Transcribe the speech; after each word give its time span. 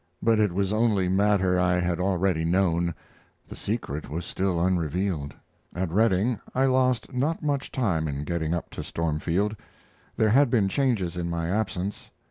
But 0.19 0.39
it 0.39 0.51
was 0.51 0.73
only 0.73 1.07
matter 1.07 1.59
I 1.59 1.79
had 1.79 1.99
already 1.99 2.43
known; 2.43 2.95
the 3.47 3.55
secret 3.55 4.09
was 4.09 4.25
still 4.25 4.59
unrevealed. 4.59 5.35
At 5.75 5.91
Redding 5.91 6.39
I 6.55 6.65
lost 6.65 7.13
not 7.13 7.43
much 7.43 7.71
time 7.71 8.07
in 8.07 8.23
getting 8.23 8.51
up 8.51 8.71
to 8.71 8.81
Stormfield. 8.83 9.55
There 10.17 10.31
had 10.31 10.49
been 10.49 10.67
changes 10.67 11.17
in 11.17 11.29
my 11.29 11.51
absence. 11.51 12.09